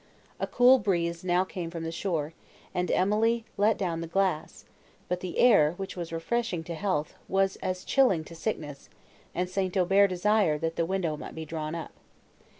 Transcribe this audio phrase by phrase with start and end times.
[0.39, 2.33] A cool breeze now came from the shore,
[2.73, 4.65] and Emily let down the glass;
[5.07, 8.89] but the air, which was refreshing to health, was as chilling to sickness,
[9.35, 9.77] and St.
[9.77, 11.91] Aubert desired, that the window might be drawn up.